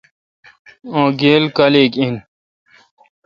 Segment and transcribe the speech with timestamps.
[0.95, 2.15] اں گیل کالیک این۔